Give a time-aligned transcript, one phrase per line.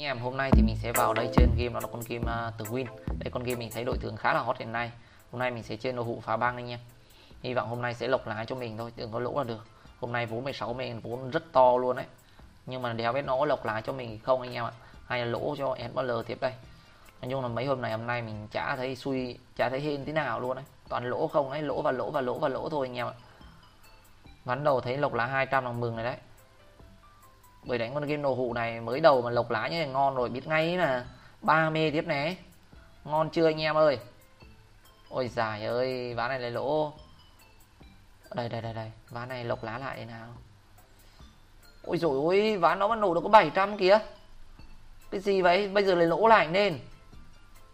[0.00, 2.32] anh em hôm nay thì mình sẽ vào đây trên game đó là con game
[2.32, 2.86] à, uh, từ win.
[3.18, 4.90] Đây con game mình thấy đội tướng khá là hot hiện nay.
[5.30, 6.78] Hôm nay mình sẽ trên đồ hụ phá băng anh em.
[7.42, 9.66] Hy vọng hôm nay sẽ lộc lái cho mình thôi đừng có lỗ là được.
[10.00, 12.04] Hôm nay vốn 16 mình vốn rất to luôn đấy.
[12.66, 14.72] Nhưng mà đéo biết nó có lộc lái cho mình không anh em ạ?
[15.06, 16.52] Hay là lỗ cho SBL tiếp đây?
[17.22, 20.04] Nói chung là mấy hôm này hôm nay mình chả thấy xui chả thấy hên
[20.04, 20.64] thế nào luôn đấy.
[20.88, 23.14] Toàn lỗ không ấy lỗ và lỗ và lỗ và lỗ thôi anh em ạ.
[24.44, 26.16] Ván đầu thấy lộc lá 200 là mừng rồi đấy
[27.62, 30.14] bởi đánh con game nổ hụ này, mới đầu mà lộc lá như này ngon
[30.14, 31.06] rồi, biết ngay mà
[31.42, 32.36] ba mê tiếp này
[33.04, 33.98] ngon chưa anh em ơi?
[35.08, 36.92] Ôi dài ơi, ván này lại lỗ.
[38.34, 40.28] Đây đây đây đây, ván này lộc lá lại nào.
[41.82, 43.98] Ôi rồi ôi, ván nó mà nổ được có 700 kìa.
[45.10, 45.68] Cái gì vậy?
[45.68, 46.78] Bây giờ lại lỗ lại nên.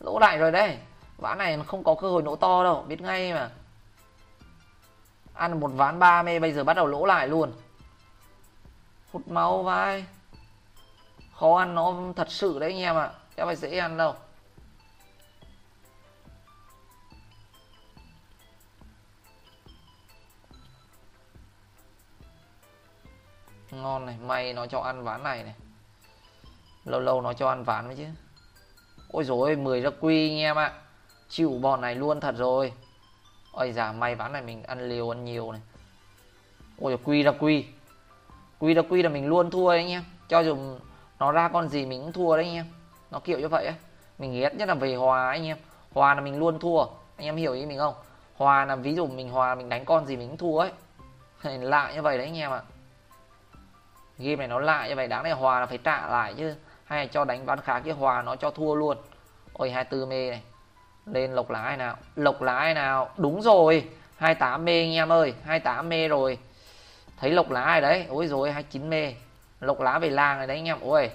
[0.00, 0.78] Lỗ lại rồi đấy.
[1.16, 3.50] Ván này không có cơ hội nổ to đâu, biết ngay mà.
[5.34, 7.52] Ăn một ván ba mê bây giờ bắt đầu lỗ lại luôn
[9.12, 10.04] hút máu vai.
[11.34, 13.02] Khó ăn nó thật sự đấy anh em ạ.
[13.02, 13.12] À.
[13.36, 14.14] chứ phải dễ ăn đâu.
[23.70, 25.54] Ngon này, may nó cho ăn ván này này.
[26.84, 28.06] Lâu lâu nó cho ăn ván mới chứ.
[29.12, 30.64] Ôi rồi 10 ra quy anh em ạ.
[30.64, 30.80] À.
[31.28, 32.72] chịu bọn này luôn thật rồi.
[33.52, 35.60] Ôi già may ván này mình ăn liều, ăn nhiều này.
[36.78, 37.64] Ôi quy ra quy
[38.60, 40.04] quy ra quy là mình luôn thua đấy anh em.
[40.28, 40.56] Cho dù
[41.18, 42.66] nó ra con gì mình cũng thua đấy anh em.
[43.10, 43.74] Nó kiểu như vậy ấy.
[44.18, 45.56] mình ghét nhất là về hòa anh em.
[45.92, 46.84] Hòa là mình luôn thua.
[47.16, 47.94] Anh em hiểu ý mình không?
[48.36, 50.70] Hòa là ví dụ mình hòa mình đánh con gì mình cũng thua ấy.
[51.58, 52.62] Lại như vậy đấy anh em ạ.
[54.18, 55.08] Game này nó lại như vậy.
[55.08, 56.54] Đáng lẽ hòa là phải trả lại chứ.
[56.84, 58.96] Hay là cho đánh ván khá kia, hòa nó cho thua luôn.
[59.52, 60.42] Ôi 24 mê này.
[61.06, 61.96] Lên lộc lá nào.
[62.16, 63.08] Lộc lá nào.
[63.16, 63.88] Đúng rồi.
[64.16, 65.34] 28 mê anh em ơi.
[65.44, 66.38] 28 mê rồi
[67.20, 68.06] thấy lộc lá ai đấy.
[68.08, 69.14] Ôi rồi 29 mê.
[69.60, 70.78] Lộc lá về làng này đấy anh em.
[70.82, 71.10] Ôi.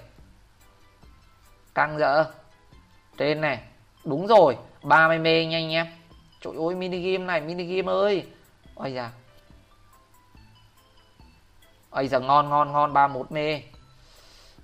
[1.74, 2.24] Căng dở.
[3.18, 3.60] Trên này.
[4.04, 5.86] Đúng rồi 30 mê nha anh em.
[6.40, 8.26] Trời ơi, mini game này, mini game ơi.
[8.74, 9.10] Ôi da
[11.96, 13.62] ôi giờ ngon ngon ngon 31 mê.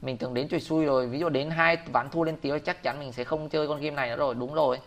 [0.01, 1.07] Mình tưởng đến trời xui rồi.
[1.07, 3.81] Ví dụ đến hai ván thua lên tiếng chắc chắn mình sẽ không chơi con
[3.81, 4.35] game này nữa rồi.
[4.35, 4.79] Đúng rồi.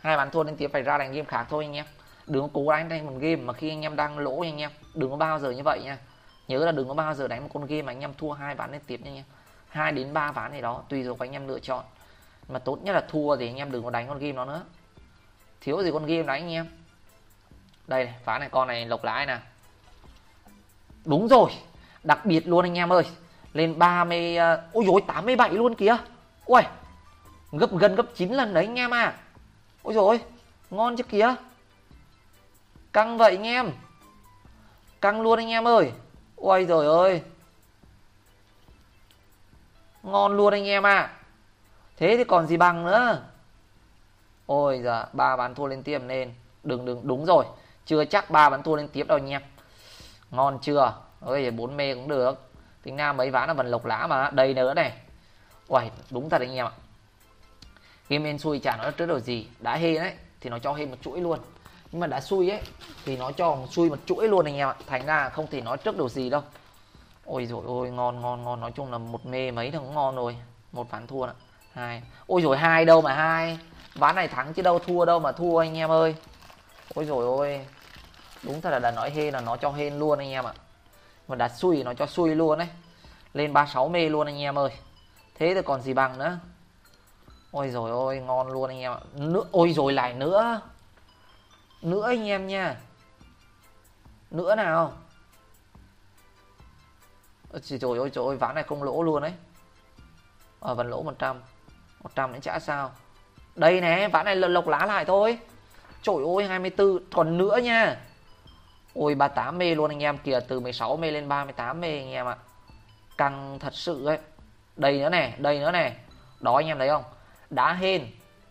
[0.00, 1.84] Hai ván thua lên tiếng phải ra đánh game khác thôi anh em.
[2.26, 4.70] Đừng có cố đánh thành một game mà khi anh em đang lỗ anh em.
[4.94, 5.98] Đừng có bao giờ như vậy nha
[6.48, 8.54] nhớ là đừng có bao giờ đánh một con game mà anh em thua hai
[8.54, 9.24] ván liên tiếp nha anh em
[9.68, 11.84] hai đến ba ván gì đó tùy thuộc vào anh em lựa chọn.
[12.48, 14.62] Mà tốt nhất là thua thì anh em đừng có đánh con game đó nữa.
[15.60, 16.66] Thiếu gì con game đánh anh em.
[17.86, 19.38] Đây này, ván này con này lộc lãi nè
[21.04, 21.50] đúng rồi
[22.02, 23.02] đặc biệt luôn anh em ơi.
[23.52, 25.96] Lên 30 mươi à, ôi dồi 87 luôn kìa.
[26.44, 26.62] Ui
[27.52, 29.14] gấp gần gấp 9 lần đấy anh em à.
[29.82, 30.20] Ôi rồi
[30.70, 31.34] ngon chứ kìa.
[32.92, 33.70] Căng vậy anh em.
[35.00, 35.92] Căng luôn anh em ơi
[36.44, 37.22] ôi rồi ơi.
[40.02, 41.16] Ngon luôn anh em à
[41.96, 43.22] thế thì còn gì bằng nữa?
[44.46, 46.34] Ôi giờ ba bán thua lên tiếp nên.
[46.62, 47.44] Đừng đừng, đúng rồi.
[47.86, 49.42] Chưa chắc ba bán thua lên tiếp đâu anh em.
[50.30, 50.94] Ngon chưa?
[51.20, 52.50] Ôi bốn mê cũng được.
[52.82, 54.30] Tính ra mấy ván là vẫn lộc lá mà.
[54.30, 54.92] Đầy nữa này.
[55.68, 56.72] Uầy, đúng thật anh em ạ.
[58.08, 59.48] Game en xui chả nói trước điều gì.
[59.60, 61.38] Đã hê đấy, thì nó cho hê một chuỗi luôn
[61.94, 62.60] nhưng mà đã xui ấy
[63.04, 64.74] thì nó cho xui một chuỗi luôn anh em ạ.
[64.86, 66.42] Thành ra không thể nói trước điều gì đâu.
[67.24, 68.60] Ôi rồi ôi ngon ngon ngon.
[68.60, 70.36] Nói chung là một mê mấy thằng ngon rồi.
[70.72, 71.32] Một ván thua ạ,
[71.72, 72.02] hai.
[72.26, 73.58] Ôi rồi hai đâu mà hai.
[73.94, 76.14] Ván này thắng chứ đâu thua đâu mà thua anh em ơi.
[76.94, 77.66] Ôi rồi ôi.
[78.42, 80.52] Đúng thật là đã nói hên là nó cho hên luôn anh em ạ.
[81.28, 82.68] Mà đặt xui nó cho xui luôn đấy
[83.34, 84.70] lên 36 mê luôn anh em ơi.
[85.34, 86.38] Thế thì còn gì bằng nữa?
[87.50, 88.98] Ôi rồi ôi ngon luôn anh em ạ.
[89.14, 90.60] Nữa ôi rồi lại nữa
[91.84, 92.76] nữa anh em nha.
[94.30, 94.92] Nữa nào.
[97.52, 99.32] Ôi trời ơi trời ơi ván này không lỗ luôn đấy
[100.60, 101.40] Ờ à, vẫn lỗ 100
[102.02, 102.92] 100 đến chả sao?
[103.56, 105.38] Đây nè ván này lộc lá lại thôi.
[106.02, 107.96] Trời ơi 24 còn nữa nha.
[108.94, 110.18] Ôi 38 mê luôn anh em.
[110.18, 112.36] Kìa Từ 16 mê lên 38 mê anh em ạ.
[113.16, 114.18] Căng thật sự ấy.
[114.76, 115.96] Đây nữa nè Đây nữa nè.
[116.40, 117.04] Đó anh em thấy không?
[117.50, 118.06] Đá hên.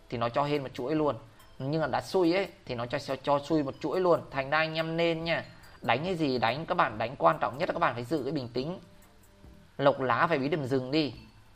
[0.08, 1.16] Thì nó cho hên một chuỗi luôn.
[1.58, 4.20] Nhưng mà đã xui ấy Thì nó cho cho xui một chuỗi luôn.
[4.30, 5.44] Thành ra anh em nên nha
[5.82, 8.22] Đánh cái gì đánh Các bạn đánh quan trọng nhất là các bạn phải giữ
[8.22, 8.78] cái bình tĩnh.
[9.78, 11.14] Lộc lá phải bí điểm dừng đi.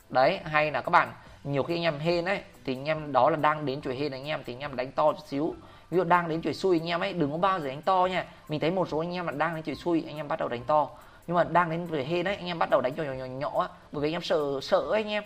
[0.08, 1.12] Đấy hay là các bạn
[1.44, 4.12] Nhiều khi anh em hên ấy Thì anh em đó là đang đến chuỗi hên
[4.12, 5.54] anh em Thì anh em đánh to chút xíu.
[5.90, 8.08] Ví dụ đang đến chuỗi xui anh em ấy đừng có bao giờ đánh to
[8.10, 8.24] nha.
[8.48, 10.48] Mình thấy một số anh em là đang đến chuỗi xui anh em bắt đầu
[10.48, 10.88] đánh to.
[11.26, 13.24] Nhưng mà đang đến chuỗi hên đấy anh em bắt đầu đánh nhỏ nhỏ nhỏ
[13.24, 15.24] nhỏ bởi vì anh em sợ sợ ấy, anh em.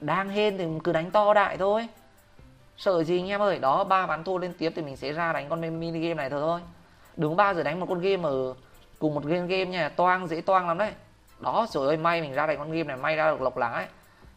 [0.00, 1.88] Đang hên thì cứ đánh to đại thôi
[2.76, 3.58] sợ gì anh em ơi?
[3.58, 6.30] Đó ba ván thua liên tiếp thì mình sẽ ra đánh con mini game này
[6.30, 6.60] thôi.
[7.16, 8.54] Đúng ba giờ đánh một con game ở
[8.98, 9.88] cùng một game game nha.
[9.88, 10.92] Toang dễ toang lắm đấy.
[11.40, 13.68] Đó rồi ơi may mình ra đánh con game này may ra được lộc lá
[13.68, 13.86] ấy.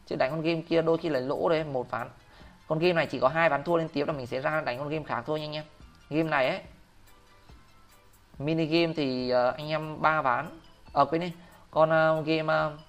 [0.08, 2.10] Chứ đánh con game kia đôi khi là lỗ đấy một ván.
[2.68, 4.78] Con game này chỉ có hai ván thua liên tiếp là mình sẽ ra đánh
[4.78, 5.64] con game khác thôi nha anh em.
[6.10, 6.62] Game này ấy.
[8.40, 10.60] Mini game thì uh, anh em ba ván.
[10.94, 11.32] Ở à, quên đi.
[11.72, 12.80] Con uh, game uh,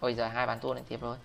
[0.00, 1.16] bây giờ hai ván thua liên tiếp rồi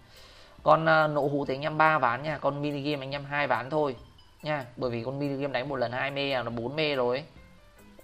[0.63, 3.25] con uh, nộ hũ thì anh em ba ván nha con mini game anh em
[3.25, 3.95] hai ván thôi
[4.41, 4.65] nha.
[4.77, 7.23] Bởi vì con mini game đánh một lần hai mê là bốn mê rồi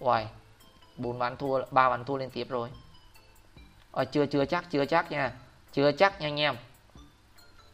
[0.00, 0.26] Uầy,
[0.96, 2.70] bốn ván thua ba ván thua liên tiếp rồi.
[3.92, 5.32] À, chưa chưa chắc chưa chắc nha.
[5.72, 6.56] Chưa chắc nha anh em.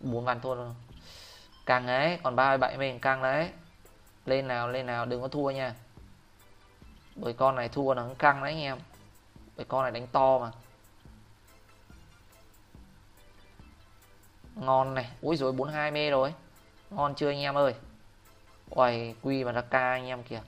[0.01, 0.75] Bốn ván thua luôn.
[1.67, 3.51] Càng ấy còn ba bảy mình càng đấy
[4.27, 5.75] lên nào lên nào đừng có thua nha.
[7.17, 8.79] Bởi con này thua nó căng đấy anh em.
[9.57, 10.51] Bởi con này đánh to mà.
[14.55, 15.11] Ngon này.
[15.21, 16.35] Ui rồi 42 mê rồi.
[16.91, 17.75] Ngon chưa anh em ơi?
[18.71, 20.41] Uầy, quy và ra ca anh em kìa.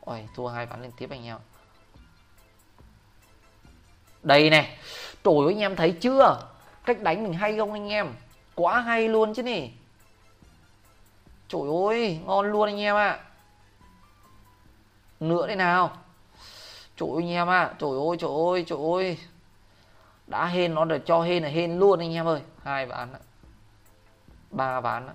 [0.00, 1.38] Uầy, thua hai ván liên tiếp anh em
[4.22, 4.78] Đây này.
[5.24, 6.48] Trời ơi anh em thấy chưa?
[6.84, 8.14] Cách đánh mình hay không anh em?
[8.54, 9.70] Quá hay luôn chứ nè
[11.48, 13.08] Trời ơi, ngon luôn anh em ạ.
[13.08, 13.24] À.
[15.20, 15.96] Nữa đây nào.
[16.96, 17.60] Trời ơi anh em ạ.
[17.60, 17.74] À.
[17.78, 19.18] Trời ơi, trời ơi, trời ơi.
[20.26, 22.40] Đã hên nó được cho hên là hên luôn anh em ơi.
[22.62, 23.08] Hai ván
[24.50, 25.08] ba ván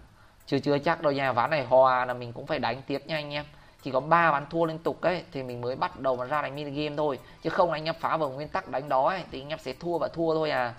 [0.46, 3.16] chưa chưa chắc đâu nha ván này hòa là mình cũng phải đánh tiếp nha
[3.16, 3.46] anh em.
[3.82, 6.42] Chỉ có ba ván thua liên tục ấy thì mình mới bắt đầu mà ra
[6.42, 7.20] đánh mini game thôi.
[7.44, 9.74] Chứ không anh em phá vào nguyên tắc đánh đó ấy, thì anh em sẽ
[9.74, 10.74] thua và thua thôi à.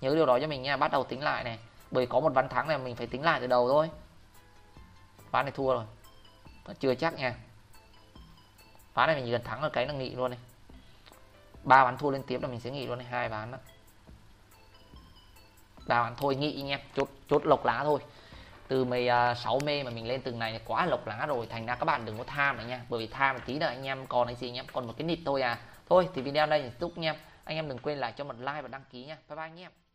[0.00, 1.58] Nhớ điều đó cho mình nha bắt đầu tính lại này.
[1.90, 3.90] Bởi có một ván thắng này mình phải tính lại từ đầu thôi.
[5.30, 5.84] Ván này thua rồi.
[6.80, 7.34] Chưa chắc nha.
[8.94, 10.40] Ván này mình chỉ cần thắng ở cái là nghị luôn này
[11.68, 13.58] ba ván thua liên tiếp là mình sẽ nghỉ luôn này hai ván đó
[15.86, 18.00] ba ván thôi nghỉ nhé, chốt chốt lộc lá thôi.
[18.68, 21.74] Từ 16 à, mê mà mình lên từng này quá lộc lá rồi thành ra
[21.74, 24.06] các bạn đừng có tham nữa nha bởi vì tham một tí nữa anh em
[24.06, 25.58] còn cái gì nhé còn một cái nịt thôi à.
[25.88, 28.62] Thôi thì video đây là chúc nhé, anh em đừng quên lại cho một like
[28.62, 29.16] và đăng ký nha.
[29.28, 29.87] Bye bye anh em